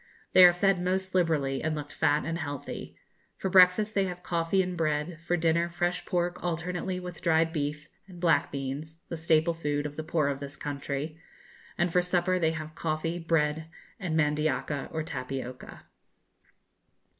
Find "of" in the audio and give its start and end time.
9.85-9.97, 10.29-10.39